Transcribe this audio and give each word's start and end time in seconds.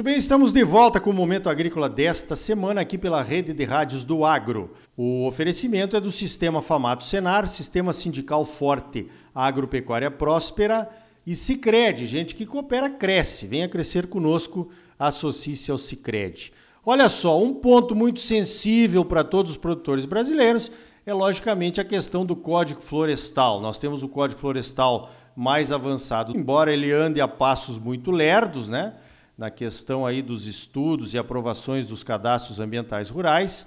Muito 0.00 0.08
bem, 0.08 0.16
estamos 0.16 0.50
de 0.50 0.64
volta 0.64 0.98
com 0.98 1.10
o 1.10 1.12
Momento 1.12 1.50
Agrícola 1.50 1.86
desta 1.86 2.34
semana 2.34 2.80
aqui 2.80 2.96
pela 2.96 3.22
rede 3.22 3.52
de 3.52 3.64
rádios 3.64 4.02
do 4.02 4.24
Agro. 4.24 4.72
O 4.96 5.26
oferecimento 5.26 5.94
é 5.94 6.00
do 6.00 6.10
Sistema 6.10 6.62
Famato 6.62 7.04
Senar, 7.04 7.46
Sistema 7.46 7.92
Sindical 7.92 8.42
Forte, 8.42 9.08
Agropecuária 9.34 10.10
Próspera 10.10 10.88
e 11.26 11.34
Cicred. 11.34 12.06
Gente 12.06 12.34
que 12.34 12.46
coopera, 12.46 12.88
cresce. 12.88 13.46
Venha 13.46 13.68
crescer 13.68 14.06
conosco, 14.06 14.70
associe-se 14.98 15.70
ao 15.70 15.76
Cicred. 15.76 16.50
Olha 16.82 17.10
só, 17.10 17.38
um 17.38 17.52
ponto 17.52 17.94
muito 17.94 18.20
sensível 18.20 19.04
para 19.04 19.22
todos 19.22 19.50
os 19.50 19.58
produtores 19.58 20.06
brasileiros 20.06 20.72
é 21.04 21.12
logicamente 21.12 21.78
a 21.78 21.84
questão 21.84 22.24
do 22.24 22.34
Código 22.34 22.80
Florestal. 22.80 23.60
Nós 23.60 23.76
temos 23.76 24.02
o 24.02 24.08
Código 24.08 24.40
Florestal 24.40 25.10
mais 25.36 25.70
avançado, 25.70 26.34
embora 26.34 26.72
ele 26.72 26.90
ande 26.90 27.20
a 27.20 27.28
passos 27.28 27.78
muito 27.78 28.10
lerdos, 28.10 28.66
né? 28.66 28.94
Na 29.40 29.50
questão 29.50 30.04
aí 30.04 30.20
dos 30.20 30.46
estudos 30.46 31.14
e 31.14 31.18
aprovações 31.18 31.86
dos 31.86 32.04
cadastros 32.04 32.60
ambientais 32.60 33.08
rurais. 33.08 33.66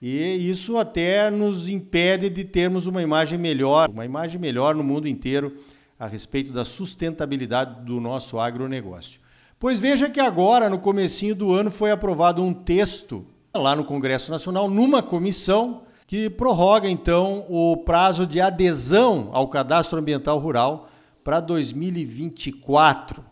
E 0.00 0.16
isso 0.48 0.78
até 0.78 1.30
nos 1.30 1.68
impede 1.68 2.30
de 2.30 2.44
termos 2.44 2.86
uma 2.86 3.02
imagem 3.02 3.38
melhor, 3.38 3.90
uma 3.90 4.06
imagem 4.06 4.40
melhor 4.40 4.74
no 4.74 4.82
mundo 4.82 5.06
inteiro 5.06 5.54
a 5.98 6.06
respeito 6.06 6.50
da 6.50 6.64
sustentabilidade 6.64 7.84
do 7.84 8.00
nosso 8.00 8.40
agronegócio. 8.40 9.20
Pois 9.58 9.78
veja 9.78 10.08
que 10.08 10.18
agora, 10.18 10.70
no 10.70 10.78
comecinho 10.78 11.34
do 11.34 11.52
ano, 11.52 11.70
foi 11.70 11.90
aprovado 11.90 12.42
um 12.42 12.54
texto 12.54 13.26
lá 13.54 13.76
no 13.76 13.84
Congresso 13.84 14.30
Nacional, 14.30 14.66
numa 14.66 15.02
comissão, 15.02 15.82
que 16.06 16.30
prorroga 16.30 16.88
então 16.88 17.44
o 17.50 17.76
prazo 17.76 18.26
de 18.26 18.40
adesão 18.40 19.28
ao 19.34 19.46
cadastro 19.48 19.98
ambiental 19.98 20.38
rural 20.38 20.88
para 21.22 21.38
2024. 21.38 23.31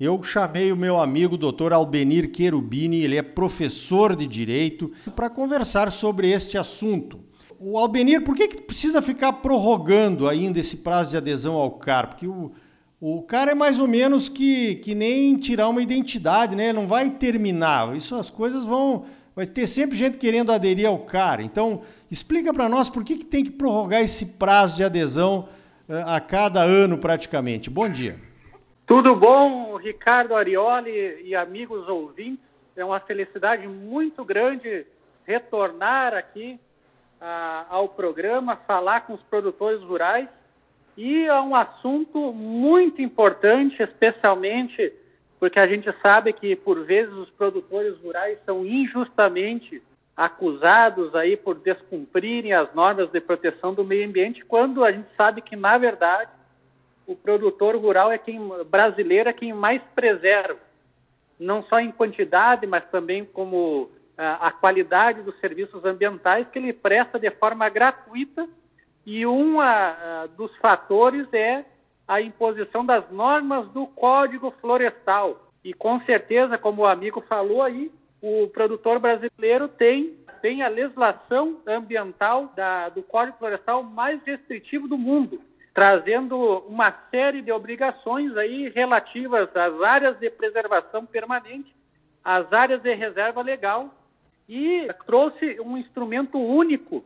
Eu 0.00 0.22
chamei 0.22 0.70
o 0.70 0.76
meu 0.76 1.00
amigo 1.00 1.36
Dr. 1.36 1.72
Albenir 1.72 2.30
Querubini, 2.30 3.02
ele 3.02 3.16
é 3.16 3.22
professor 3.22 4.14
de 4.14 4.28
direito, 4.28 4.92
para 5.16 5.28
conversar 5.28 5.90
sobre 5.90 6.30
este 6.30 6.56
assunto. 6.56 7.18
O 7.58 7.76
Albenir, 7.76 8.22
por 8.22 8.36
que, 8.36 8.46
que 8.46 8.62
precisa 8.62 9.02
ficar 9.02 9.32
prorrogando 9.34 10.28
ainda 10.28 10.60
esse 10.60 10.76
prazo 10.76 11.10
de 11.10 11.16
adesão 11.16 11.56
ao 11.56 11.72
CAR? 11.72 12.10
Porque 12.10 12.28
o, 12.28 12.52
o 13.00 13.22
CAR 13.22 13.48
é 13.48 13.56
mais 13.56 13.80
ou 13.80 13.88
menos 13.88 14.28
que, 14.28 14.76
que 14.76 14.94
nem 14.94 15.36
tirar 15.36 15.68
uma 15.68 15.82
identidade, 15.82 16.54
né? 16.54 16.72
Não 16.72 16.86
vai 16.86 17.10
terminar. 17.10 17.96
Isso 17.96 18.14
as 18.14 18.30
coisas 18.30 18.64
vão. 18.64 19.04
Vai 19.34 19.46
ter 19.46 19.66
sempre 19.66 19.96
gente 19.96 20.16
querendo 20.16 20.52
aderir 20.52 20.86
ao 20.86 21.00
CAR. 21.00 21.40
Então, 21.40 21.80
explica 22.08 22.54
para 22.54 22.68
nós 22.68 22.88
por 22.88 23.02
que, 23.02 23.16
que 23.16 23.24
tem 23.24 23.42
que 23.42 23.50
prorrogar 23.50 24.00
esse 24.00 24.26
prazo 24.26 24.76
de 24.76 24.84
adesão 24.84 25.48
uh, 25.88 25.94
a 26.06 26.20
cada 26.20 26.62
ano 26.62 26.98
praticamente. 26.98 27.68
Bom 27.68 27.88
dia. 27.88 28.27
Tudo 28.88 29.14
bom, 29.14 29.76
Ricardo 29.76 30.34
Arioli 30.34 31.20
e 31.22 31.36
amigos 31.36 31.86
ouvintes? 31.86 32.42
É 32.74 32.82
uma 32.82 32.98
felicidade 32.98 33.68
muito 33.68 34.24
grande 34.24 34.86
retornar 35.26 36.14
aqui 36.14 36.58
ah, 37.20 37.66
ao 37.68 37.90
programa, 37.90 38.56
falar 38.66 39.02
com 39.02 39.12
os 39.12 39.20
produtores 39.24 39.82
rurais 39.82 40.26
e 40.96 41.26
é 41.26 41.38
um 41.38 41.54
assunto 41.54 42.32
muito 42.32 43.02
importante, 43.02 43.82
especialmente 43.82 44.90
porque 45.38 45.60
a 45.60 45.68
gente 45.68 45.92
sabe 46.00 46.32
que 46.32 46.56
por 46.56 46.82
vezes 46.86 47.12
os 47.12 47.28
produtores 47.28 47.94
rurais 47.98 48.38
são 48.46 48.64
injustamente 48.64 49.82
acusados 50.16 51.14
aí 51.14 51.36
por 51.36 51.56
descumprirem 51.56 52.54
as 52.54 52.72
normas 52.72 53.10
de 53.10 53.20
proteção 53.20 53.74
do 53.74 53.84
meio 53.84 54.08
ambiente, 54.08 54.42
quando 54.46 54.82
a 54.82 54.90
gente 54.90 55.08
sabe 55.14 55.42
que 55.42 55.56
na 55.56 55.76
verdade 55.76 56.37
o 57.08 57.16
produtor 57.16 57.74
rural 57.74 58.12
é 58.12 58.18
quem 58.18 58.38
brasileiro 58.66 59.30
é 59.30 59.32
quem 59.32 59.50
mais 59.54 59.82
preserva, 59.94 60.60
não 61.40 61.62
só 61.62 61.80
em 61.80 61.90
quantidade, 61.90 62.66
mas 62.66 62.84
também 62.90 63.24
como 63.24 63.90
a, 64.16 64.48
a 64.48 64.52
qualidade 64.52 65.22
dos 65.22 65.34
serviços 65.40 65.82
ambientais 65.86 66.46
que 66.48 66.58
ele 66.58 66.72
presta 66.72 67.18
de 67.18 67.30
forma 67.30 67.66
gratuita. 67.70 68.46
E 69.06 69.26
um 69.26 69.58
a, 69.58 70.28
dos 70.36 70.54
fatores 70.58 71.26
é 71.32 71.64
a 72.06 72.20
imposição 72.20 72.84
das 72.84 73.10
normas 73.10 73.66
do 73.68 73.86
Código 73.86 74.50
Florestal. 74.60 75.48
E 75.64 75.72
com 75.72 75.98
certeza, 76.00 76.58
como 76.58 76.82
o 76.82 76.86
amigo 76.86 77.22
falou 77.22 77.62
aí, 77.62 77.90
o 78.20 78.48
produtor 78.48 78.98
brasileiro 78.98 79.66
tem, 79.66 80.14
tem 80.42 80.62
a 80.62 80.68
legislação 80.68 81.58
ambiental 81.66 82.52
da, 82.54 82.90
do 82.90 83.02
Código 83.02 83.38
Florestal 83.38 83.82
mais 83.82 84.22
restritivo 84.24 84.86
do 84.86 84.98
mundo 84.98 85.40
trazendo 85.78 86.36
uma 86.66 86.92
série 87.08 87.40
de 87.40 87.52
obrigações 87.52 88.36
aí 88.36 88.68
relativas 88.70 89.48
às 89.54 89.80
áreas 89.80 90.18
de 90.18 90.28
preservação 90.28 91.06
permanente, 91.06 91.72
às 92.24 92.52
áreas 92.52 92.82
de 92.82 92.92
reserva 92.94 93.40
legal 93.42 93.88
e 94.48 94.88
trouxe 95.06 95.60
um 95.60 95.76
instrumento 95.76 96.36
único, 96.36 97.04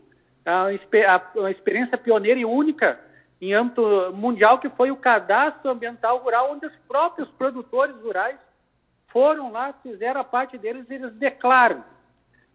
uma 1.36 1.50
experiência 1.50 1.98
pioneira 1.98 2.40
e 2.40 2.46
única 2.46 2.98
em 3.42 3.52
âmbito 3.52 4.10
mundial, 4.14 4.58
que 4.58 4.70
foi 4.70 4.90
o 4.90 4.96
cadastro 4.96 5.70
ambiental 5.70 6.16
rural, 6.20 6.52
onde 6.52 6.64
os 6.64 6.76
próprios 6.88 7.28
produtores 7.32 7.94
rurais 7.96 8.38
foram 9.08 9.52
lá, 9.52 9.74
fizeram 9.82 10.22
a 10.22 10.24
parte 10.24 10.56
deles 10.56 10.88
e 10.88 10.94
eles 10.94 11.12
declaram. 11.16 11.84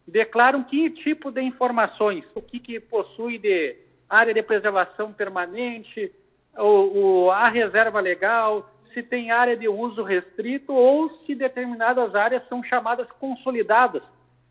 Declaram 0.08 0.64
que 0.64 0.90
tipo 0.90 1.30
de 1.30 1.44
informações, 1.44 2.26
o 2.34 2.42
que, 2.42 2.60
que 2.60 2.80
possui 2.80 3.38
de 3.38 3.86
área 4.10 4.34
de 4.34 4.42
preservação 4.42 5.12
permanente, 5.12 6.12
o, 6.58 7.30
a 7.32 7.50
reserva 7.50 8.00
legal, 8.00 8.70
se 8.94 9.04
tem 9.04 9.32
área 9.32 9.56
de 9.56 9.68
uso 9.68 10.04
restrito 10.04 10.74
ou 10.74 11.10
se 11.26 11.36
determinadas 11.36 12.16
áreas 12.16 12.48
são 12.48 12.64
chamadas 12.64 13.08
consolidadas, 13.20 14.02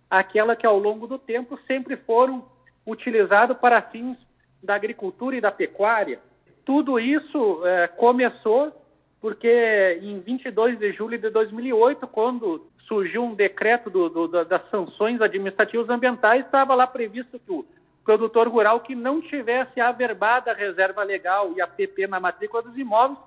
aquela 0.09 0.55
que 0.55 0.67
ao 0.67 0.79
longo 0.79 1.07
do 1.07 1.19
tempo 1.19 1.59
sempre 1.67 1.97
foram 1.97 2.45
utilizadas 2.87 3.57
para 3.59 3.83
fins 3.83 4.17
da 4.63 4.75
agricultura 4.75 5.37
e 5.37 5.41
da 5.41 5.51
pecuária. 5.51 6.21
Tudo 6.65 7.01
isso 7.01 7.67
é, 7.67 7.89
começou 7.89 8.73
porque 9.21 9.99
em 10.03 10.21
22 10.21 10.79
de 10.79 10.93
julho 10.93 11.19
de 11.19 11.31
2008, 11.31 12.07
quando 12.07 12.65
surgiu 12.87 13.25
um 13.25 13.35
decreto 13.35 13.91
do, 13.91 14.09
do, 14.09 14.45
das 14.45 14.71
sanções 14.71 15.21
administrativas 15.21 15.89
ambientais, 15.91 16.45
estava 16.45 16.75
lá 16.75 16.87
previsto 16.87 17.39
que 17.39 17.51
o 17.51 17.67
produtor 18.07 18.47
rural 18.49 18.81
que 18.81 18.95
não 18.95 19.21
tivesse 19.21 19.81
averbada 19.81 20.53
a 20.53 20.55
reserva 20.55 21.03
legal 21.03 21.53
e 21.57 21.61
a 21.61 21.67
PP 21.67 22.07
na 22.07 22.21
matrícula 22.21 22.63
dos 22.63 22.79
imóveis, 22.79 23.19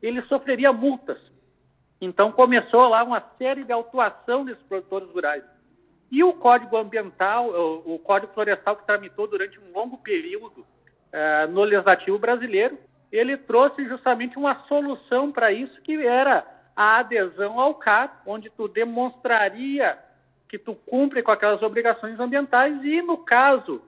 ele 0.00 0.22
sofreria 0.22 0.72
multas. 0.72 1.18
Então 2.00 2.30
começou 2.30 2.88
lá 2.88 3.02
uma 3.02 3.20
série 3.36 3.64
de 3.64 3.72
autuação 3.72 4.44
desses 4.44 4.62
produtores 4.62 5.10
rurais. 5.10 5.42
E 6.10 6.22
o 6.22 6.32
Código 6.32 6.76
Ambiental, 6.76 7.48
o, 7.84 7.98
Código 7.98 8.32
Florestal 8.32 8.76
que 8.76 8.86
tramitou 8.86 9.26
durante 9.26 9.58
um 9.58 9.72
longo 9.74 9.98
período 9.98 10.60
uh, 10.60 11.50
no 11.50 11.64
legislativo 11.64 12.16
brasileiro, 12.16 12.78
ele 13.10 13.36
trouxe 13.36 13.84
justamente 13.86 14.38
uma 14.38 14.66
solução 14.68 15.32
para 15.32 15.50
isso, 15.50 15.82
que 15.82 16.06
era 16.06 16.46
a 16.76 16.98
adesão 16.98 17.58
ao 17.58 17.74
CAR, 17.74 18.22
onde 18.24 18.48
tu 18.50 18.68
demonstraria 18.68 19.98
que 20.48 20.58
tu 20.58 20.74
cumpre 20.86 21.22
com 21.22 21.32
aquelas 21.32 21.60
obrigações 21.60 22.18
ambientais 22.20 22.82
e, 22.84 23.02
no 23.02 23.18
caso 23.18 23.82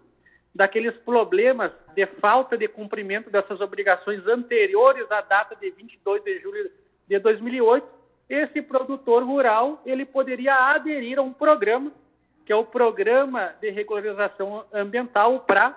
daqueles 0.54 0.96
problemas 0.98 1.72
de 1.94 2.06
falta 2.06 2.56
de 2.56 2.66
cumprimento 2.68 3.30
dessas 3.30 3.60
obrigações 3.60 4.26
anteriores 4.26 5.10
à 5.10 5.20
data 5.20 5.54
de 5.56 5.70
22 5.70 6.22
de 6.24 6.40
julho 6.40 6.70
de 7.08 7.18
2008, 7.18 7.86
esse 8.28 8.62
produtor 8.62 9.24
rural 9.24 9.80
ele 9.84 10.04
poderia 10.04 10.54
aderir 10.72 11.18
a 11.18 11.22
um 11.22 11.32
programa 11.32 11.92
que 12.50 12.52
é 12.52 12.56
o 12.56 12.64
Programa 12.64 13.54
de 13.60 13.70
Regularização 13.70 14.64
Ambiental, 14.72 15.36
o 15.36 15.38
PRA, 15.38 15.72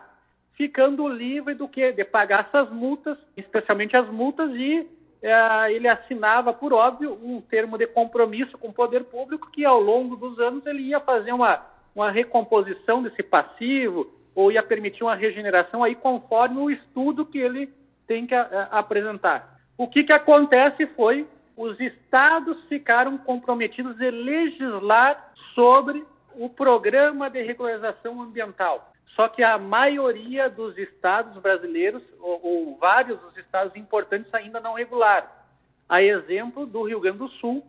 ficando 0.54 1.08
livre 1.08 1.54
do 1.54 1.68
que 1.68 1.92
de 1.92 2.04
pagar 2.04 2.48
essas 2.48 2.68
multas, 2.72 3.16
especialmente 3.38 3.96
as 3.96 4.10
multas 4.10 4.50
e 4.56 4.88
eh, 5.22 5.72
ele 5.72 5.88
assinava, 5.88 6.52
por 6.52 6.74
óbvio, 6.74 7.14
um 7.24 7.40
termo 7.42 7.78
de 7.78 7.86
compromisso 7.86 8.58
com 8.58 8.70
o 8.70 8.74
poder 8.74 9.04
público 9.04 9.52
que 9.52 9.64
ao 9.64 9.80
longo 9.80 10.16
dos 10.16 10.40
anos 10.40 10.66
ele 10.66 10.82
ia 10.82 11.00
fazer 11.00 11.32
uma, 11.32 11.64
uma 11.96 12.10
recomposição 12.10 13.04
desse 13.04 13.22
passivo, 13.22 14.12
ou 14.36 14.52
ia 14.52 14.64
permitir 14.64 15.04
uma 15.04 15.16
regeneração 15.16 15.84
aí 15.84 15.96
conforme 15.96 16.60
o 16.60 16.70
estudo 16.70 17.26
que 17.26 17.38
ele 17.38 17.72
tem 18.08 18.26
que 18.26 18.36
a, 18.36 18.70
a, 18.72 18.80
apresentar. 18.80 19.60
O 19.78 19.88
que, 19.88 20.04
que 20.04 20.14
acontece 20.14 20.86
foi 20.88 21.28
os 21.56 21.80
estados 21.80 22.58
ficaram 22.66 23.18
comprometidos 23.18 24.00
em 24.02 24.10
legislar 24.10 25.32
sobre 25.54 26.04
o 26.36 26.50
programa 26.50 27.30
de 27.30 27.42
regularização 27.42 28.22
ambiental. 28.22 28.92
Só 29.16 29.28
que 29.28 29.44
a 29.44 29.60
maioria 29.60 30.50
dos 30.50 30.76
estados 30.78 31.40
brasileiros, 31.40 32.02
ou, 32.20 32.40
ou 32.44 32.78
vários 32.78 33.20
dos 33.20 33.38
estados 33.38 33.76
importantes, 33.76 34.34
ainda 34.34 34.60
não 34.60 34.74
regularam. 34.74 35.28
A 35.88 36.02
exemplo 36.02 36.66
do 36.66 36.82
Rio 36.82 37.00
Grande 37.00 37.20
do 37.20 37.30
Sul, 37.30 37.64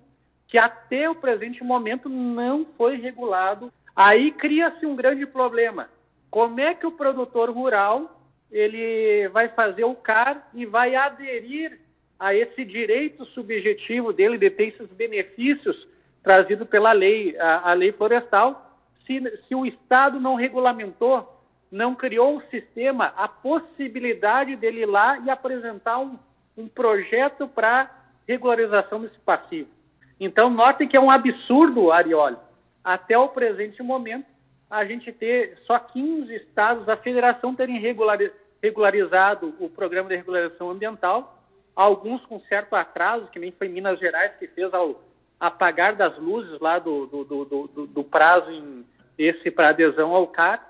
que 0.49 0.57
até 0.57 1.11
o 1.11 1.15
presente 1.15 1.63
momento 1.63 2.09
não 2.09 2.65
foi 2.79 2.97
regulado. 2.97 3.71
Aí 3.95 4.33
cria-se 4.33 4.87
um 4.87 4.97
grande 4.97 5.27
problema 5.27 5.89
como 6.35 6.59
é 6.59 6.75
que 6.75 6.85
o 6.85 6.91
produtor 6.91 7.49
rural 7.49 8.21
ele 8.51 9.29
vai 9.29 9.51
fazer 9.51 9.85
o 9.85 9.95
CAR 9.95 10.49
e 10.53 10.67
vai 10.67 10.97
aderir 10.97 11.79
a 12.19 12.35
esse 12.35 12.65
direito 12.65 13.25
subjetivo 13.27 14.13
dele 14.13 14.37
de 14.37 14.51
ter 14.51 14.71
esses 14.71 14.89
benefícios 14.89 15.87
trazido 16.25 16.67
pela 16.67 16.91
lei, 16.91 17.39
a, 17.39 17.71
a 17.71 17.73
lei 17.75 17.93
florestal. 17.93 18.81
Se, 19.07 19.23
se 19.47 19.55
o 19.55 19.65
Estado 19.65 20.19
não 20.19 20.35
regulamentou, 20.35 21.41
não 21.71 21.95
criou 21.95 22.39
o 22.39 22.43
sistema, 22.51 23.15
a 23.17 23.29
possibilidade 23.29 24.57
dele 24.57 24.81
ir 24.81 24.87
lá 24.87 25.21
e 25.21 25.31
apresentar 25.31 26.01
um, 26.01 26.19
um 26.57 26.67
projeto 26.67 27.47
para 27.47 27.89
regularização 28.27 29.01
desse 29.01 29.21
passivo. 29.21 29.71
Então, 30.19 30.51
notem 30.51 30.89
que 30.89 30.97
é 30.97 31.01
um 31.01 31.13
absurdo, 31.13 31.93
Arioli, 31.93 32.39
até 32.83 33.17
o 33.17 33.29
presente 33.29 33.81
momento, 33.85 34.34
a 34.71 34.85
gente 34.85 35.13
ter 35.13 35.59
só 35.67 35.79
15 35.79 36.35
estados, 36.35 36.89
a 36.89 36.97
federação 36.97 37.55
terem 37.55 37.81
regularizado 38.63 39.55
o 39.61 39.69
programa 39.69 40.09
de 40.09 40.17
regularização 40.17 40.71
ambiental, 40.71 41.39
alguns 41.75 42.25
com 42.27 42.41
certo 42.41 42.75
atraso, 42.75 43.29
que 43.29 43.39
nem 43.39 43.53
foi 43.53 43.69
Minas 43.69 43.99
Gerais, 43.99 44.33
que 44.39 44.47
fez 44.49 44.73
ao 44.73 45.03
apagar 45.39 45.95
das 45.95 46.17
luzes 46.19 46.59
lá 46.61 46.79
do, 46.79 47.07
do, 47.07 47.25
do, 47.25 47.45
do, 47.45 47.87
do 47.87 48.05
prazo 48.05 48.51
em 48.51 48.85
esse 49.19 49.51
para 49.51 49.69
adesão 49.69 50.15
ao 50.15 50.27
CAR. 50.27 50.65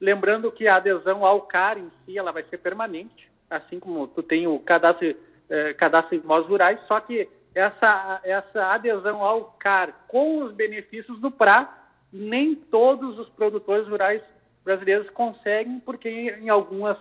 Lembrando 0.00 0.50
que 0.50 0.66
a 0.66 0.76
adesão 0.76 1.24
ao 1.24 1.42
CAR 1.42 1.78
em 1.78 1.90
si 2.04 2.18
ela 2.18 2.32
vai 2.32 2.42
ser 2.44 2.58
permanente, 2.58 3.30
assim 3.48 3.78
como 3.78 4.08
tu 4.08 4.22
tem 4.22 4.46
o 4.46 4.58
cadastro, 4.58 5.14
eh, 5.48 5.74
cadastro 5.74 6.18
de 6.18 6.24
imóveis 6.24 6.48
rurais, 6.48 6.80
só 6.86 7.00
que 7.00 7.28
essa, 7.54 8.20
essa 8.24 8.72
adesão 8.72 9.22
ao 9.22 9.44
CAR 9.58 9.94
com 10.08 10.42
os 10.42 10.52
benefícios 10.52 11.20
do 11.20 11.30
PRA, 11.30 11.68
nem 12.14 12.54
todos 12.54 13.18
os 13.18 13.28
produtores 13.30 13.88
rurais 13.88 14.22
brasileiros 14.64 15.10
conseguem, 15.10 15.80
porque 15.80 16.08
em 16.08 16.48
algumas 16.48 16.96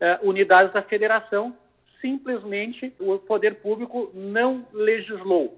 eh, 0.00 0.18
unidades 0.22 0.72
da 0.72 0.82
federação, 0.82 1.54
simplesmente 2.00 2.92
o 2.98 3.16
poder 3.18 3.54
público 3.56 4.10
não 4.12 4.66
legislou. 4.72 5.56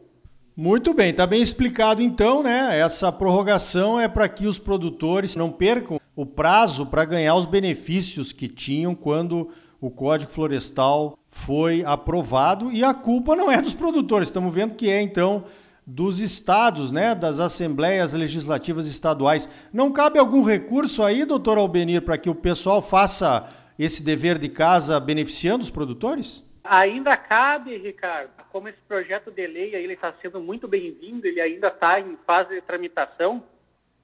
Muito 0.55 0.93
bem, 0.93 1.11
está 1.11 1.27
bem 1.27 1.41
explicado 1.41 2.03
então, 2.03 2.43
né? 2.43 2.79
Essa 2.79 3.11
prorrogação 3.11 3.99
é 3.99 4.09
para 4.09 4.29
que 4.29 4.47
os 4.47 4.59
produtores 4.59 5.37
não 5.37 5.51
percam 5.51 5.99
o 6.15 6.27
prazo 6.27 6.85
para 6.85 7.05
ganhar 7.05 7.35
os 7.35 7.47
benefícios 7.47 8.33
que 8.33 8.49
tinham 8.49 8.95
quando 8.95 9.51
o 9.81 9.89
Código 9.89 10.31
Florestal 10.31 11.17
foi 11.27 11.85
aprovado 11.85 12.73
e 12.73 12.83
a 12.83 12.93
culpa 12.93 13.37
não 13.37 13.51
é 13.51 13.63
dos 13.63 13.73
produtores. 13.73 14.29
Estamos 14.29 14.53
vendo 14.53 14.75
que 14.75 14.91
é 14.91 15.01
então 15.01 15.45
dos 15.91 16.21
estados, 16.21 16.93
né, 16.93 17.15
das 17.15 17.41
assembleias 17.41 18.13
legislativas 18.13 18.87
estaduais. 18.87 19.49
Não 19.73 19.91
cabe 19.91 20.19
algum 20.19 20.43
recurso 20.43 21.03
aí, 21.03 21.25
doutor 21.25 21.57
Albenir, 21.57 22.03
para 22.03 22.19
que 22.19 22.29
o 22.29 22.35
pessoal 22.35 22.83
faça 22.83 23.49
esse 23.79 24.05
dever 24.05 24.37
de 24.37 24.51
casa 24.51 25.01
beneficiando 25.01 25.65
os 25.65 25.71
produtores? 25.71 26.45
Ainda 26.63 27.17
cabe, 27.17 27.79
Ricardo, 27.79 28.29
como 28.53 28.69
esse 28.69 28.81
projeto 28.87 29.31
de 29.31 29.47
lei 29.47 29.75
ele 29.75 29.95
está 29.95 30.13
sendo 30.21 30.39
muito 30.41 30.69
bem-vindo, 30.69 31.27
ele 31.27 31.41
ainda 31.41 31.69
está 31.69 31.99
em 31.99 32.19
fase 32.27 32.55
de 32.55 32.61
tramitação, 32.61 33.43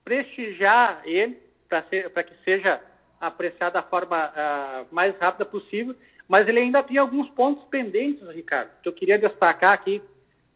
prestigiar 0.03 1.03
ele 1.05 1.39
para 1.69 2.23
que 2.23 2.35
seja 2.45 2.81
apreciado 3.21 3.75
da 3.75 3.83
forma 3.83 4.29
uh, 4.29 4.95
mais 4.95 5.15
rápida 5.19 5.45
possível, 5.45 5.95
mas 6.27 6.49
ele 6.49 6.61
ainda 6.61 6.83
tem 6.83 6.97
alguns 6.97 7.29
pontos 7.31 7.63
pendentes, 7.65 8.27
Ricardo, 8.31 8.71
que 8.83 8.89
eu 8.89 8.93
queria 8.95 9.19
destacar 9.19 9.75
aqui, 9.75 10.01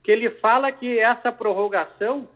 que 0.09 0.13
ele 0.13 0.31
fala 0.31 0.73
que 0.73 0.99
essa 0.99 1.31
prorrogação 1.31 2.27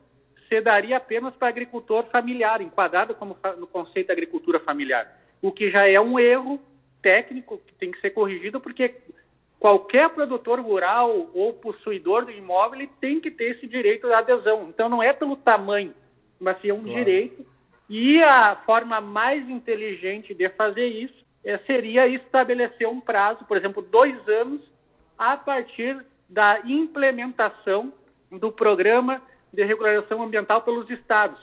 se 0.47 0.61
daria 0.61 0.99
apenas 0.99 1.35
para 1.37 1.49
agricultor 1.49 2.05
familiar, 2.13 2.61
enquadrado 2.61 3.15
como 3.15 3.35
no 3.57 3.67
conceito 3.67 4.09
de 4.09 4.13
agricultura 4.13 4.61
familiar, 4.61 5.11
o 5.41 5.51
que 5.51 5.71
já 5.71 5.89
é 5.89 5.99
um 5.99 6.21
erro 6.21 6.61
técnico 7.01 7.57
que 7.67 7.75
tem 7.77 7.91
que 7.91 7.99
ser 8.03 8.11
corrigido, 8.11 8.61
porque 8.61 8.95
qualquer 9.59 10.11
produtor 10.11 10.61
rural 10.61 11.31
ou 11.33 11.55
possuidor 11.55 12.27
do 12.27 12.31
imóvel 12.31 12.87
tem 13.01 13.19
que 13.19 13.31
ter 13.31 13.57
esse 13.57 13.67
direito 13.67 14.07
de 14.07 14.13
adesão. 14.13 14.69
Então, 14.69 14.91
não 14.91 15.03
é 15.03 15.15
pelo 15.15 15.35
tamanho, 15.35 15.95
mas 16.39 16.61
sim 16.61 16.69
é 16.69 16.75
um 16.75 16.83
claro. 16.83 16.99
direito. 16.99 17.47
E 17.89 18.23
a 18.23 18.55
forma 18.67 19.01
mais 19.01 19.49
inteligente 19.49 20.35
de 20.35 20.47
fazer 20.51 20.89
isso 20.89 21.25
é, 21.43 21.57
seria 21.61 22.07
estabelecer 22.07 22.87
um 22.87 23.01
prazo, 23.01 23.47
por 23.47 23.57
exemplo, 23.57 23.81
dois 23.81 24.29
anos, 24.29 24.61
a 25.17 25.39
partir 25.39 26.05
da 26.33 26.61
implementação 26.65 27.93
do 28.31 28.51
programa 28.51 29.21
de 29.53 29.63
regularização 29.63 30.23
ambiental 30.23 30.63
pelos 30.63 30.89
estados. 30.89 31.39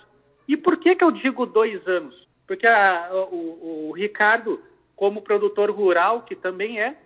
E 0.47 0.57
por 0.57 0.77
que, 0.77 0.95
que 0.95 1.03
eu 1.03 1.12
digo 1.12 1.45
dois 1.45 1.88
anos? 1.88 2.27
Porque 2.47 2.65
a, 2.65 3.09
o, 3.31 3.89
o 3.89 3.91
Ricardo, 3.91 4.59
como 4.95 5.21
produtor 5.21 5.69
rural, 5.69 6.24
que 6.24 6.36
também 6.36 6.81
é, 6.81 6.97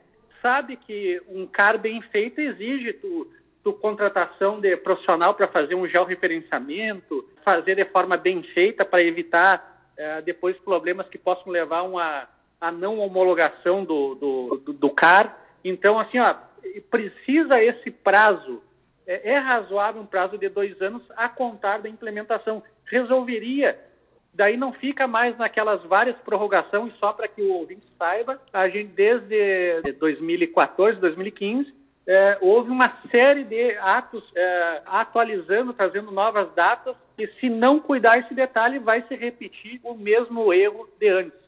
sabe 0.41 0.77
que 0.77 1.21
um 1.27 1.45
CAR 1.45 1.77
bem 1.77 2.01
feito 2.03 2.39
exige 2.39 2.93
tu, 2.93 3.27
tu 3.61 3.73
contratação 3.73 4.61
de 4.61 4.77
profissional 4.77 5.33
para 5.33 5.49
fazer 5.49 5.75
um 5.75 5.85
georreferenciamento, 5.85 7.27
fazer 7.43 7.75
de 7.75 7.85
forma 7.85 8.15
bem 8.15 8.41
feita 8.43 8.85
para 8.85 9.03
evitar 9.03 9.89
é, 9.97 10.21
depois 10.21 10.57
problemas 10.59 11.07
que 11.09 11.17
possam 11.17 11.51
levar 11.51 11.81
uma 11.81 12.29
a 12.61 12.71
não 12.71 12.99
homologação 12.99 13.83
do, 13.83 14.15
do, 14.15 14.61
do, 14.65 14.73
do 14.73 14.89
CAR. 14.89 15.37
Então, 15.65 15.99
assim, 15.99 16.17
ó, 16.17 16.33
precisa 16.89 17.61
esse 17.61 17.91
prazo, 17.91 18.61
é, 19.05 19.33
é 19.33 19.37
razoável 19.37 20.01
um 20.01 20.05
prazo 20.05 20.37
de 20.37 20.49
dois 20.49 20.81
anos 20.81 21.03
a 21.15 21.29
contar 21.29 21.79
da 21.79 21.89
implementação. 21.89 22.63
Resolveria 22.85 23.77
Daí 24.33 24.57
não 24.57 24.73
fica 24.73 25.07
mais 25.07 25.37
naquelas 25.37 25.83
várias 25.83 26.17
prorrogações, 26.21 26.91
só 26.97 27.13
para 27.13 27.27
que 27.27 27.41
o 27.41 27.53
ouvinte 27.53 27.85
saiba, 27.99 28.41
a 28.51 28.67
gente 28.67 28.91
desde 28.93 29.91
2014, 29.99 30.99
2015, 30.99 31.71
é, 32.05 32.37
houve 32.41 32.71
uma 32.71 32.97
série 33.11 33.43
de 33.43 33.77
atos 33.77 34.23
é, 34.35 34.81
atualizando, 34.87 35.71
trazendo 35.71 36.11
novas 36.11 36.51
datas, 36.55 36.95
e 37.17 37.27
se 37.39 37.47
não 37.47 37.79
cuidar 37.79 38.17
esse 38.17 38.33
detalhe, 38.33 38.79
vai 38.79 39.03
se 39.03 39.15
repetir 39.15 39.79
o 39.83 39.93
mesmo 39.93 40.51
erro 40.51 40.89
de 40.99 41.09
antes. 41.09 41.42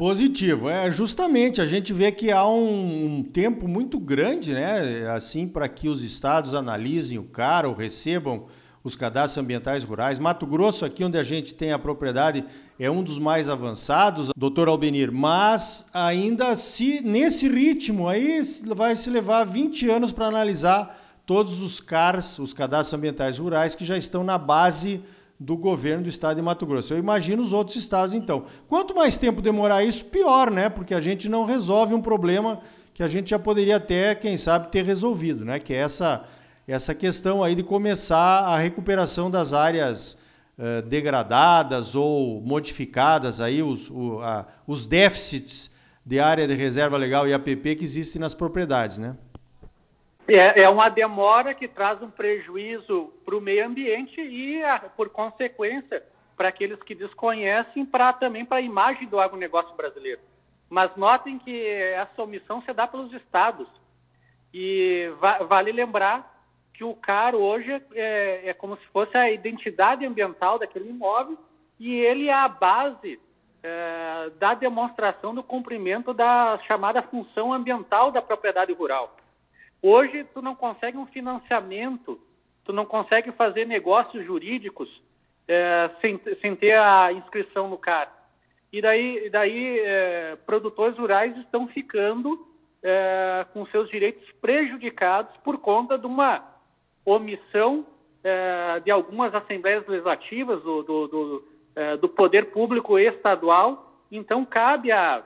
Positivo, 0.00 0.70
é 0.70 0.90
justamente 0.90 1.60
a 1.60 1.66
gente 1.66 1.92
vê 1.92 2.10
que 2.10 2.32
há 2.32 2.46
um, 2.46 3.18
um 3.18 3.22
tempo 3.22 3.68
muito 3.68 4.00
grande, 4.00 4.54
né, 4.54 5.06
assim 5.14 5.46
para 5.46 5.68
que 5.68 5.90
os 5.90 6.02
estados 6.02 6.54
analisem 6.54 7.18
o 7.18 7.24
CAR 7.24 7.66
ou 7.66 7.74
recebam 7.74 8.46
os 8.82 8.96
cadastros 8.96 9.44
ambientais 9.44 9.84
rurais. 9.84 10.18
Mato 10.18 10.46
Grosso, 10.46 10.86
aqui 10.86 11.04
onde 11.04 11.18
a 11.18 11.22
gente 11.22 11.52
tem 11.52 11.70
a 11.70 11.78
propriedade, 11.78 12.46
é 12.78 12.90
um 12.90 13.02
dos 13.02 13.18
mais 13.18 13.50
avançados, 13.50 14.30
doutor 14.34 14.68
Albenir, 14.68 15.12
mas 15.12 15.90
ainda 15.92 16.56
se 16.56 17.02
nesse 17.02 17.46
ritmo 17.46 18.08
aí 18.08 18.40
vai 18.74 18.96
se 18.96 19.10
levar 19.10 19.44
20 19.44 19.90
anos 19.90 20.12
para 20.12 20.28
analisar 20.28 20.98
todos 21.26 21.60
os 21.60 21.78
CARs, 21.78 22.38
os 22.38 22.54
cadastros 22.54 22.98
ambientais 22.98 23.36
rurais, 23.36 23.74
que 23.74 23.84
já 23.84 23.98
estão 23.98 24.24
na 24.24 24.38
base 24.38 25.02
do 25.40 25.56
governo 25.56 26.02
do 26.02 26.08
estado 26.10 26.36
de 26.36 26.42
Mato 26.42 26.66
Grosso. 26.66 26.92
Eu 26.92 26.98
imagino 26.98 27.42
os 27.42 27.54
outros 27.54 27.76
estados 27.76 28.12
então. 28.12 28.44
Quanto 28.68 28.94
mais 28.94 29.16
tempo 29.16 29.40
demorar 29.40 29.82
isso, 29.82 30.04
pior, 30.04 30.50
né? 30.50 30.68
Porque 30.68 30.92
a 30.92 31.00
gente 31.00 31.30
não 31.30 31.46
resolve 31.46 31.94
um 31.94 32.02
problema 32.02 32.60
que 32.92 33.02
a 33.02 33.08
gente 33.08 33.30
já 33.30 33.38
poderia 33.38 33.76
até, 33.76 34.14
quem 34.14 34.36
sabe, 34.36 34.68
ter 34.70 34.84
resolvido, 34.84 35.42
né? 35.42 35.58
Que 35.58 35.72
é 35.72 35.78
essa 35.78 36.26
essa 36.68 36.94
questão 36.94 37.42
aí 37.42 37.56
de 37.56 37.64
começar 37.64 38.42
a 38.42 38.56
recuperação 38.56 39.28
das 39.28 39.52
áreas 39.52 40.16
uh, 40.56 40.86
degradadas 40.86 41.96
ou 41.96 42.40
modificadas, 42.40 43.40
aí 43.40 43.60
os, 43.60 43.90
o, 43.90 44.20
a, 44.20 44.46
os 44.68 44.86
déficits 44.86 45.72
de 46.06 46.20
área 46.20 46.46
de 46.46 46.54
reserva 46.54 46.96
legal 46.96 47.26
e 47.26 47.34
APP 47.34 47.74
que 47.76 47.84
existem 47.84 48.20
nas 48.20 48.34
propriedades, 48.34 48.98
né? 48.98 49.16
É, 50.32 50.62
é 50.62 50.68
uma 50.68 50.88
demora 50.88 51.52
que 51.54 51.66
traz 51.66 52.00
um 52.00 52.08
prejuízo 52.08 53.12
para 53.24 53.36
o 53.36 53.40
meio 53.40 53.66
ambiente 53.66 54.20
e, 54.20 54.62
por 54.96 55.10
consequência, 55.10 56.04
para 56.36 56.48
aqueles 56.48 56.80
que 56.84 56.94
desconhecem, 56.94 57.84
para 57.84 58.12
também 58.12 58.44
para 58.44 58.58
a 58.58 58.62
imagem 58.62 59.08
do 59.08 59.18
agronegócio 59.18 59.74
brasileiro. 59.74 60.20
Mas 60.68 60.94
notem 60.94 61.36
que 61.40 61.66
essa 61.66 62.22
omissão 62.22 62.62
se 62.62 62.72
dá 62.72 62.86
pelos 62.86 63.12
estados. 63.12 63.66
E 64.54 65.12
va 65.20 65.38
vale 65.38 65.72
lembrar 65.72 66.32
que 66.74 66.84
o 66.84 66.94
CAR 66.94 67.34
hoje 67.34 67.82
é, 67.92 68.50
é, 68.50 68.54
como 68.54 68.76
se 68.76 68.86
fosse 68.86 69.16
a 69.16 69.30
identidade 69.30 70.06
ambiental 70.06 70.60
daquele 70.60 70.90
imóvel 70.90 71.36
e 71.78 71.92
ele 71.92 72.28
é 72.28 72.32
a 72.32 72.48
base 72.48 73.20
é, 73.62 74.30
da 74.38 74.54
demonstração 74.54 75.34
do 75.34 75.42
cumprimento 75.42 76.14
da 76.14 76.58
chamada 76.68 77.02
função 77.02 77.52
ambiental 77.52 78.12
da 78.12 78.22
propriedade 78.22 78.72
rural. 78.72 79.16
Hoje, 79.82 80.24
tu 80.34 80.42
não 80.42 80.54
consegue 80.54 80.98
um 80.98 81.06
financiamento, 81.06 82.20
tu 82.64 82.72
não 82.72 82.84
consegue 82.84 83.32
fazer 83.32 83.66
negócios 83.66 84.24
jurídicos 84.24 84.88
é, 85.48 85.90
sem, 86.00 86.20
sem 86.40 86.54
ter 86.54 86.78
a 86.78 87.12
inscrição 87.12 87.68
no 87.68 87.78
CAR. 87.78 88.12
E 88.72 88.80
daí, 88.80 89.28
daí 89.30 89.80
é, 89.80 90.36
produtores 90.46 90.96
rurais 90.96 91.36
estão 91.38 91.66
ficando 91.68 92.46
é, 92.82 93.46
com 93.52 93.66
seus 93.66 93.88
direitos 93.90 94.30
prejudicados 94.40 95.36
por 95.38 95.58
conta 95.58 95.98
de 95.98 96.06
uma 96.06 96.44
omissão 97.04 97.86
é, 98.22 98.80
de 98.80 98.90
algumas 98.90 99.34
assembleias 99.34 99.86
legislativas 99.86 100.62
do, 100.62 100.82
do, 100.82 101.08
do, 101.08 101.48
é, 101.74 101.96
do, 101.96 102.08
poder 102.08 102.52
público 102.52 102.98
estadual. 102.98 103.92
Então, 104.10 104.44
cabe 104.44 104.92
a 104.92 105.24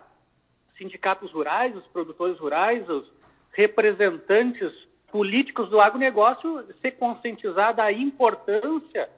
sindicatos 0.79 1.31
rurais, 1.33 1.77
os 1.77 1.87
produtores 1.89 2.39
rurais, 2.39 2.89
os 2.89 3.07
representantes 3.55 4.73
políticos 5.11 5.71
do 5.71 5.81
agronegócio 5.81 6.65
ser 6.83 6.93
conscientizada 6.93 7.83
a 7.83 7.93
importância 7.93 9.09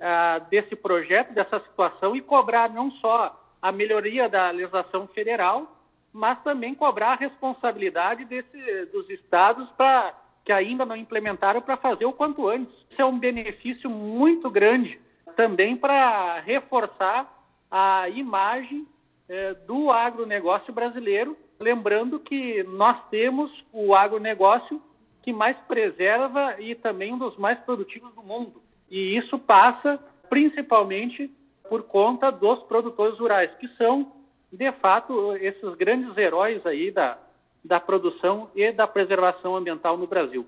ah, 0.00 0.40
desse 0.50 0.74
projeto, 0.76 1.32
dessa 1.32 1.60
situação 1.60 2.14
e 2.14 2.20
cobrar 2.20 2.68
não 2.68 2.90
só 2.92 3.40
a 3.62 3.72
melhoria 3.72 4.28
da 4.28 4.50
legislação 4.50 5.06
federal, 5.08 5.74
mas 6.12 6.42
também 6.42 6.74
cobrar 6.74 7.12
a 7.12 7.16
responsabilidade 7.16 8.24
desse, 8.24 8.86
dos 8.86 9.08
estados 9.08 9.68
para 9.70 10.12
que 10.44 10.52
ainda 10.52 10.84
não 10.84 10.96
implementaram 10.96 11.62
para 11.62 11.76
fazer 11.76 12.04
o 12.04 12.12
quanto 12.12 12.48
antes. 12.48 12.74
Isso 12.90 13.00
é 13.00 13.04
um 13.04 13.18
benefício 13.18 13.88
muito 13.88 14.50
grande 14.50 15.00
também 15.34 15.76
para 15.76 16.40
reforçar 16.40 17.32
a 17.70 18.08
imagem 18.10 18.86
eh, 19.28 19.54
do 19.66 19.90
agronegócio 19.90 20.72
brasileiro, 20.72 21.36
lembrando 21.64 22.20
que 22.20 22.62
nós 22.64 22.96
temos 23.10 23.50
o 23.72 23.94
agronegócio 23.94 24.80
que 25.22 25.32
mais 25.32 25.56
preserva 25.66 26.60
e 26.60 26.74
também 26.74 27.14
um 27.14 27.18
dos 27.18 27.36
mais 27.38 27.58
produtivos 27.60 28.14
do 28.14 28.22
mundo. 28.22 28.62
E 28.90 29.16
isso 29.16 29.38
passa 29.38 29.98
principalmente 30.28 31.30
por 31.68 31.84
conta 31.84 32.30
dos 32.30 32.62
produtores 32.64 33.18
rurais, 33.18 33.50
que 33.58 33.66
são, 33.76 34.12
de 34.52 34.70
fato, 34.72 35.34
esses 35.36 35.74
grandes 35.76 36.14
heróis 36.16 36.64
aí 36.66 36.90
da, 36.90 37.16
da 37.64 37.80
produção 37.80 38.50
e 38.54 38.70
da 38.70 38.86
preservação 38.86 39.56
ambiental 39.56 39.96
no 39.96 40.06
Brasil. 40.06 40.46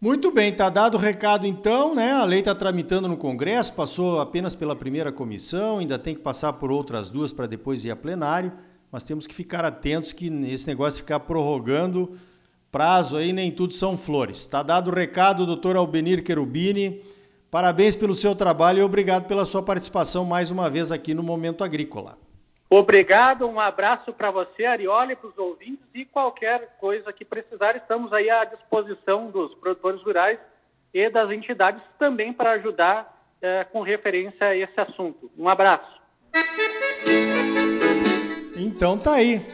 Muito 0.00 0.30
bem, 0.30 0.50
está 0.50 0.68
dado 0.68 0.96
o 0.96 1.00
recado 1.00 1.46
então, 1.46 1.94
né? 1.94 2.12
A 2.12 2.24
lei 2.24 2.40
está 2.40 2.54
tramitando 2.54 3.08
no 3.08 3.16
Congresso, 3.16 3.74
passou 3.74 4.20
apenas 4.20 4.54
pela 4.54 4.76
primeira 4.76 5.10
comissão, 5.10 5.78
ainda 5.78 5.98
tem 5.98 6.14
que 6.14 6.20
passar 6.20 6.52
por 6.54 6.70
outras 6.70 7.08
duas 7.08 7.32
para 7.32 7.46
depois 7.46 7.84
ir 7.84 7.90
a 7.90 7.96
plenário, 7.96 8.52
mas 8.90 9.04
temos 9.04 9.26
que 9.26 9.34
ficar 9.34 9.64
atentos 9.64 10.12
que 10.12 10.26
esse 10.46 10.66
negócio 10.66 11.00
ficar 11.00 11.20
prorrogando 11.20 12.16
prazo 12.70 13.16
aí, 13.16 13.32
nem 13.32 13.50
tudo 13.50 13.72
são 13.72 13.96
flores. 13.96 14.38
Está 14.38 14.62
dado 14.62 14.90
o 14.90 14.94
recado, 14.94 15.46
doutor 15.46 15.76
Albenir 15.76 16.22
Querubini. 16.22 17.02
Parabéns 17.50 17.96
pelo 17.96 18.14
seu 18.14 18.34
trabalho 18.34 18.80
e 18.80 18.82
obrigado 18.82 19.26
pela 19.26 19.46
sua 19.46 19.62
participação 19.62 20.24
mais 20.24 20.50
uma 20.50 20.68
vez 20.68 20.92
aqui 20.92 21.14
no 21.14 21.22
Momento 21.22 21.64
Agrícola. 21.64 22.18
Obrigado, 22.68 23.46
um 23.46 23.60
abraço 23.60 24.12
para 24.12 24.30
você, 24.30 24.66
Arioli, 24.66 25.14
para 25.14 25.28
os 25.28 25.38
ouvintes 25.38 25.86
e 25.94 26.04
qualquer 26.04 26.76
coisa 26.78 27.12
que 27.12 27.24
precisar, 27.24 27.76
estamos 27.76 28.12
aí 28.12 28.28
à 28.28 28.44
disposição 28.44 29.30
dos 29.30 29.54
produtores 29.54 30.02
rurais 30.02 30.38
e 30.92 31.08
das 31.08 31.30
entidades 31.30 31.80
também 31.98 32.32
para 32.32 32.52
ajudar 32.52 33.16
é, 33.40 33.64
com 33.64 33.82
referência 33.82 34.48
a 34.48 34.56
esse 34.56 34.78
assunto. 34.80 35.30
Um 35.38 35.48
abraço. 35.48 35.96
Então 38.56 38.96
tá 38.96 39.14
aí. 39.14 39.44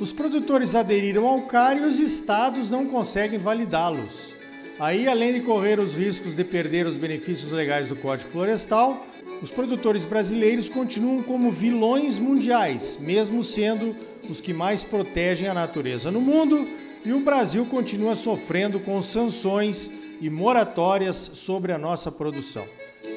Os 0.00 0.12
produtores 0.12 0.74
aderiram 0.74 1.26
ao 1.26 1.42
CAR 1.42 1.76
e 1.76 1.82
os 1.82 1.98
estados 1.98 2.70
não 2.70 2.86
conseguem 2.86 3.38
validá-los. 3.38 4.34
Aí, 4.78 5.06
além 5.06 5.32
de 5.32 5.40
correr 5.40 5.78
os 5.78 5.94
riscos 5.94 6.34
de 6.34 6.42
perder 6.42 6.86
os 6.86 6.96
benefícios 6.96 7.52
legais 7.52 7.88
do 7.88 7.96
Código 7.96 8.30
Florestal, 8.30 9.06
os 9.40 9.50
produtores 9.50 10.04
brasileiros 10.04 10.68
continuam 10.68 11.22
como 11.22 11.52
vilões 11.52 12.18
mundiais, 12.18 12.98
mesmo 13.00 13.44
sendo 13.44 13.94
os 14.28 14.40
que 14.40 14.52
mais 14.52 14.84
protegem 14.84 15.48
a 15.48 15.54
natureza 15.54 16.10
no 16.10 16.20
mundo, 16.20 16.66
e 17.04 17.12
o 17.12 17.20
Brasil 17.20 17.64
continua 17.66 18.16
sofrendo 18.16 18.80
com 18.80 19.00
sanções 19.00 19.88
e 20.20 20.28
moratórias 20.28 21.30
sobre 21.34 21.70
a 21.70 21.78
nossa 21.78 22.10
produção. 22.10 22.64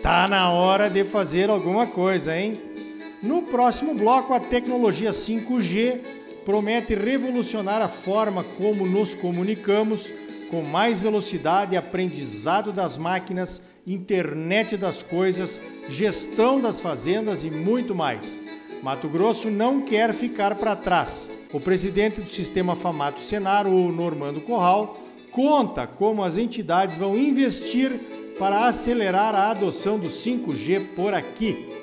Tá 0.03 0.27
na 0.27 0.51
hora 0.51 0.89
de 0.89 1.03
fazer 1.05 1.49
alguma 1.49 1.87
coisa, 1.87 2.37
hein? 2.37 2.53
No 3.21 3.41
próximo 3.41 3.95
bloco, 3.95 4.33
a 4.33 4.39
tecnologia 4.39 5.09
5G 5.09 5.99
promete 6.45 6.93
revolucionar 6.93 7.81
a 7.81 7.87
forma 7.87 8.43
como 8.43 8.85
nos 8.85 9.15
comunicamos 9.15 10.11
com 10.51 10.61
mais 10.61 10.99
velocidade, 10.99 11.75
aprendizado 11.75 12.71
das 12.71 12.97
máquinas, 12.97 13.61
internet 13.85 14.77
das 14.77 15.03
coisas, 15.03 15.59
gestão 15.89 16.61
das 16.61 16.79
fazendas 16.79 17.43
e 17.43 17.49
muito 17.49 17.95
mais. 17.95 18.39
Mato 18.83 19.09
Grosso 19.09 19.49
não 19.49 19.81
quer 19.81 20.13
ficar 20.13 20.55
para 20.55 20.75
trás. 20.75 21.31
O 21.51 21.59
presidente 21.59 22.21
do 22.21 22.29
sistema 22.29 22.75
Famato 22.75 23.19
Senar, 23.19 23.65
o 23.65 23.91
Normando 23.91 24.41
Corral, 24.41 24.97
conta 25.31 25.87
como 25.87 26.23
as 26.23 26.37
entidades 26.37 26.95
vão 26.95 27.17
investir 27.17 27.91
para 28.37 28.67
acelerar 28.67 29.33
a 29.33 29.49
adoção 29.49 29.97
do 29.97 30.07
5G 30.07 30.95
por 30.95 31.13
aqui. 31.13 31.76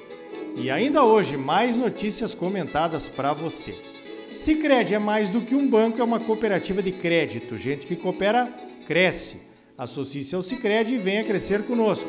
E 0.56 0.70
ainda 0.70 1.02
hoje, 1.04 1.36
mais 1.36 1.76
notícias 1.76 2.34
comentadas 2.34 3.08
para 3.08 3.32
você. 3.32 3.74
Sicredi 4.28 4.94
é 4.94 4.98
mais 4.98 5.30
do 5.30 5.40
que 5.40 5.54
um 5.54 5.68
banco, 5.68 6.00
é 6.00 6.04
uma 6.04 6.20
cooperativa 6.20 6.82
de 6.82 6.92
crédito. 6.92 7.58
Gente 7.58 7.86
que 7.86 7.96
coopera, 7.96 8.52
cresce. 8.86 9.42
Associe-se 9.76 10.34
ao 10.34 10.42
Sicredi 10.42 10.94
e 10.94 10.98
venha 10.98 11.24
crescer 11.24 11.64
conosco. 11.64 12.08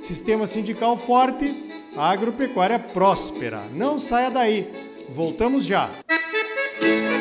Sistema 0.00 0.46
sindical 0.46 0.96
forte, 0.96 1.52
agropecuária 1.96 2.78
próspera. 2.78 3.62
Não 3.74 3.98
saia 3.98 4.30
daí. 4.30 4.70
Voltamos 5.08 5.64
já. 5.64 5.90
Música 6.80 7.17